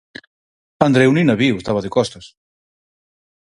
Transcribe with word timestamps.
Andreu 0.87 1.09
nin 1.13 1.31
a 1.33 1.39
viu, 1.41 1.55
estaba 1.57 1.83
de 1.85 1.93
costas. 1.95 2.25